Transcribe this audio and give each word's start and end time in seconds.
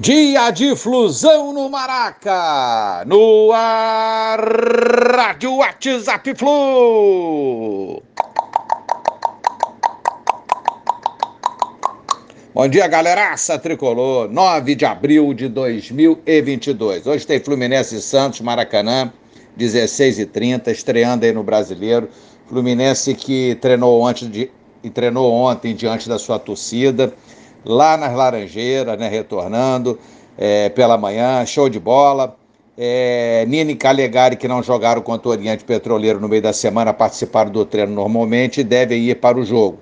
Dia 0.00 0.50
de 0.50 0.74
flusão 0.74 1.52
no 1.52 1.70
Maraca, 1.70 3.04
no 3.06 3.52
ar, 3.52 4.40
Rádio 5.14 5.54
WhatsApp 5.58 6.34
Flu. 6.34 8.02
Bom 12.52 12.68
dia, 12.68 12.88
galeraça 12.88 13.56
tricolor, 13.56 14.28
9 14.28 14.74
de 14.74 14.84
abril 14.84 15.32
de 15.32 15.48
2022. 15.48 17.06
Hoje 17.06 17.24
tem 17.24 17.38
Fluminense 17.38 17.94
e 17.94 18.00
Santos, 18.00 18.40
Maracanã, 18.40 19.12
16h30, 19.56 20.72
estreando 20.72 21.24
aí 21.24 21.32
no 21.32 21.44
Brasileiro. 21.44 22.08
Fluminense 22.48 23.14
que 23.14 23.56
treinou, 23.60 24.04
antes 24.04 24.28
de, 24.28 24.50
treinou 24.92 25.32
ontem 25.32 25.72
diante 25.72 26.08
da 26.08 26.18
sua 26.18 26.40
torcida 26.40 27.14
lá 27.64 27.96
nas 27.96 28.14
Laranjeiras, 28.14 28.98
né, 28.98 29.08
retornando 29.08 29.98
é, 30.36 30.68
pela 30.68 30.98
manhã, 30.98 31.44
show 31.46 31.68
de 31.68 31.80
bola. 31.80 32.36
É, 32.76 33.46
e 33.48 33.74
Calegari, 33.76 34.36
que 34.36 34.48
não 34.48 34.62
jogaram 34.62 35.00
contra 35.00 35.28
o 35.28 35.30
Oriente 35.30 35.64
Petroleiro 35.64 36.20
no 36.20 36.28
meio 36.28 36.42
da 36.42 36.52
semana, 36.52 36.92
participaram 36.92 37.50
do 37.50 37.64
treino 37.64 37.92
normalmente 37.92 38.60
e 38.60 38.64
devem 38.64 39.00
ir 39.02 39.14
para 39.16 39.38
o 39.38 39.44
jogo. 39.44 39.78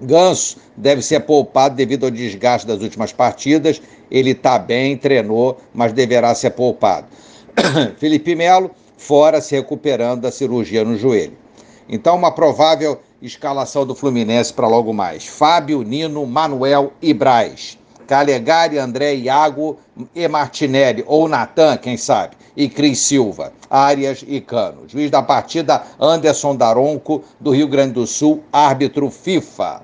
Ganso 0.00 0.58
deve 0.76 1.02
ser 1.02 1.20
poupado 1.20 1.74
devido 1.74 2.04
ao 2.04 2.10
desgaste 2.10 2.66
das 2.66 2.82
últimas 2.82 3.12
partidas. 3.12 3.80
Ele 4.10 4.30
está 4.30 4.58
bem, 4.58 4.96
treinou, 4.96 5.58
mas 5.72 5.92
deverá 5.92 6.34
ser 6.34 6.50
poupado. 6.50 7.06
Felipe 7.98 8.34
Melo, 8.34 8.70
fora 8.96 9.40
se 9.40 9.54
recuperando 9.54 10.22
da 10.22 10.30
cirurgia 10.30 10.84
no 10.84 10.96
joelho. 10.96 11.43
Então, 11.88 12.16
uma 12.16 12.32
provável 12.32 13.00
escalação 13.20 13.86
do 13.86 13.94
Fluminense 13.94 14.52
para 14.52 14.66
logo 14.66 14.92
mais. 14.92 15.26
Fábio, 15.26 15.82
Nino, 15.82 16.26
Manuel 16.26 16.92
e 17.00 17.12
Braz. 17.12 17.78
Calegari, 18.06 18.78
André, 18.78 19.14
Iago 19.14 19.78
e 20.14 20.28
Martinelli, 20.28 21.02
ou 21.06 21.28
Natan, 21.28 21.76
quem 21.76 21.96
sabe, 21.96 22.36
e 22.56 22.68
Cris 22.68 22.98
Silva, 22.98 23.52
Arias 23.68 24.24
e 24.26 24.40
Cano. 24.40 24.82
Juiz 24.86 25.10
da 25.10 25.22
partida, 25.22 25.82
Anderson 25.98 26.54
Daronco, 26.54 27.22
do 27.40 27.50
Rio 27.50 27.66
Grande 27.66 27.94
do 27.94 28.06
Sul, 28.06 28.44
árbitro 28.52 29.10
FIFA. 29.10 29.82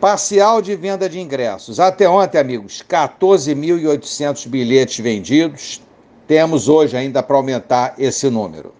Parcial 0.00 0.60
de 0.60 0.76
venda 0.76 1.08
de 1.08 1.20
ingressos. 1.20 1.80
Até 1.80 2.08
ontem, 2.08 2.38
amigos, 2.38 2.84
14.800 2.88 4.48
bilhetes 4.48 4.98
vendidos. 4.98 5.82
Temos 6.26 6.68
hoje 6.68 6.96
ainda 6.96 7.22
para 7.22 7.36
aumentar 7.36 7.94
esse 7.98 8.28
número. 8.28 8.75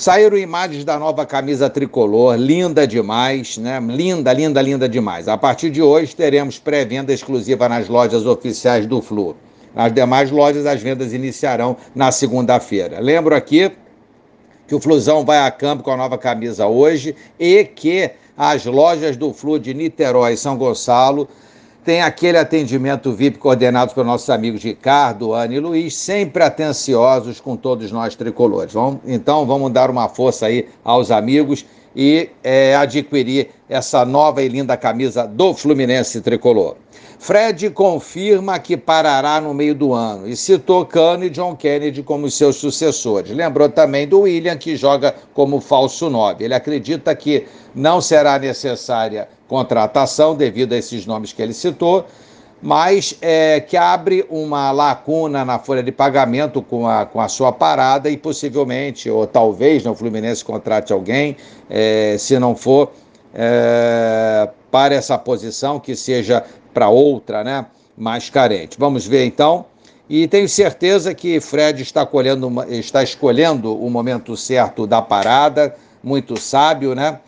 Saíram 0.00 0.38
imagens 0.38 0.82
da 0.82 0.98
nova 0.98 1.26
camisa 1.26 1.68
tricolor, 1.68 2.34
linda 2.34 2.86
demais, 2.86 3.58
né? 3.58 3.78
Linda, 3.78 4.32
linda, 4.32 4.62
linda 4.62 4.88
demais. 4.88 5.28
A 5.28 5.36
partir 5.36 5.68
de 5.68 5.82
hoje 5.82 6.16
teremos 6.16 6.58
pré-venda 6.58 7.12
exclusiva 7.12 7.68
nas 7.68 7.86
lojas 7.86 8.24
oficiais 8.24 8.86
do 8.86 9.02
Flu. 9.02 9.36
Nas 9.74 9.92
demais 9.92 10.30
lojas, 10.30 10.64
as 10.64 10.80
vendas 10.80 11.12
iniciarão 11.12 11.76
na 11.94 12.10
segunda-feira. 12.10 12.98
Lembro 12.98 13.34
aqui 13.34 13.70
que 14.66 14.74
o 14.74 14.80
Flusão 14.80 15.22
vai 15.22 15.40
a 15.40 15.50
campo 15.50 15.82
com 15.82 15.90
a 15.90 15.98
nova 15.98 16.16
camisa 16.16 16.66
hoje 16.66 17.14
e 17.38 17.62
que 17.62 18.10
as 18.38 18.64
lojas 18.64 19.18
do 19.18 19.34
Flu 19.34 19.58
de 19.58 19.74
Niterói 19.74 20.32
e 20.32 20.36
São 20.38 20.56
Gonçalo 20.56 21.28
tem 21.84 22.02
aquele 22.02 22.38
atendimento 22.38 23.12
VIP 23.12 23.38
coordenado 23.38 23.94
pelos 23.94 24.06
nossos 24.06 24.30
amigos 24.30 24.62
Ricardo, 24.62 25.32
Ana 25.32 25.54
e 25.54 25.60
Luiz, 25.60 25.94
sempre 25.96 26.42
atenciosos 26.42 27.40
com 27.40 27.56
todos 27.56 27.90
nós 27.90 28.14
tricolores. 28.14 28.72
Vamos, 28.72 29.00
então 29.06 29.46
vamos 29.46 29.72
dar 29.72 29.90
uma 29.90 30.08
força 30.08 30.46
aí 30.46 30.68
aos 30.84 31.10
amigos 31.10 31.64
e 31.94 32.30
é, 32.42 32.74
adquirir 32.76 33.50
essa 33.68 34.04
nova 34.04 34.42
e 34.42 34.48
linda 34.48 34.76
camisa 34.76 35.26
do 35.26 35.54
Fluminense 35.54 36.20
tricolor. 36.20 36.76
Fred 37.18 37.68
confirma 37.70 38.58
que 38.58 38.78
parará 38.78 39.42
no 39.42 39.52
meio 39.52 39.74
do 39.74 39.92
ano 39.92 40.26
e 40.26 40.34
citou 40.34 40.86
Cano 40.86 41.24
e 41.24 41.28
John 41.30 41.54
Kennedy 41.54 42.02
como 42.02 42.30
seus 42.30 42.56
sucessores. 42.56 43.30
Lembrou 43.30 43.68
também 43.68 44.08
do 44.08 44.20
William, 44.20 44.56
que 44.56 44.74
joga 44.74 45.14
como 45.34 45.60
falso 45.60 46.08
9. 46.08 46.42
Ele 46.42 46.54
acredita 46.54 47.14
que 47.14 47.46
não 47.74 48.00
será 48.00 48.38
necessária 48.38 49.28
contratação 49.46 50.34
devido 50.34 50.72
a 50.72 50.78
esses 50.78 51.04
nomes 51.04 51.32
que 51.32 51.42
ele 51.42 51.52
citou, 51.52 52.06
mas 52.62 53.16
é, 53.22 53.60
que 53.60 53.76
abre 53.76 54.26
uma 54.28 54.70
lacuna 54.70 55.44
na 55.44 55.58
folha 55.58 55.82
de 55.82 55.90
pagamento 55.90 56.60
com 56.60 56.86
a, 56.86 57.06
com 57.06 57.20
a 57.20 57.28
sua 57.28 57.52
parada 57.52 58.10
e 58.10 58.16
possivelmente, 58.16 59.08
ou 59.08 59.26
talvez, 59.26 59.84
no 59.84 59.94
Fluminense 59.94 60.44
contrate 60.44 60.92
alguém, 60.92 61.36
é, 61.68 62.16
se 62.18 62.38
não 62.38 62.54
for 62.54 62.92
é, 63.34 64.48
para 64.70 64.94
essa 64.94 65.16
posição, 65.16 65.80
que 65.80 65.96
seja 65.96 66.44
para 66.74 66.88
outra, 66.88 67.42
né, 67.42 67.66
mais 67.96 68.28
carente. 68.28 68.76
Vamos 68.78 69.06
ver 69.06 69.24
então. 69.24 69.64
E 70.08 70.26
tenho 70.26 70.48
certeza 70.48 71.14
que 71.14 71.40
Fred 71.40 71.82
está, 71.82 72.04
colhendo, 72.04 72.50
está 72.68 73.02
escolhendo 73.02 73.74
o 73.80 73.88
momento 73.88 74.36
certo 74.36 74.86
da 74.86 75.00
parada, 75.00 75.74
muito 76.02 76.36
sábio, 76.36 76.94
né? 76.94 77.20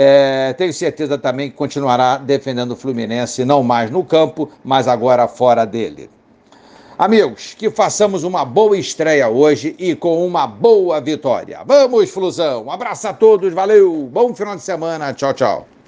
É, 0.00 0.52
tenho 0.52 0.72
certeza 0.72 1.18
também 1.18 1.50
que 1.50 1.56
continuará 1.56 2.18
defendendo 2.18 2.70
o 2.70 2.76
Fluminense, 2.76 3.44
não 3.44 3.64
mais 3.64 3.90
no 3.90 4.04
campo, 4.04 4.48
mas 4.62 4.86
agora 4.86 5.26
fora 5.26 5.64
dele. 5.64 6.08
Amigos, 6.96 7.54
que 7.58 7.68
façamos 7.68 8.22
uma 8.22 8.44
boa 8.44 8.78
estreia 8.78 9.28
hoje 9.28 9.74
e 9.76 9.96
com 9.96 10.24
uma 10.24 10.46
boa 10.46 11.00
vitória. 11.00 11.62
Vamos, 11.66 12.10
Flusão! 12.10 12.66
Um 12.66 12.70
abraço 12.70 13.08
a 13.08 13.12
todos, 13.12 13.52
valeu! 13.52 14.08
Bom 14.12 14.32
final 14.32 14.54
de 14.54 14.62
semana, 14.62 15.12
tchau, 15.12 15.34
tchau. 15.34 15.68